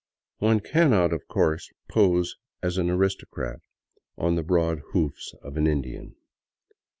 [0.39, 3.59] One cannot, of course, pose as an aristocrat
[4.17, 6.15] on the broad hoofs of an Indian.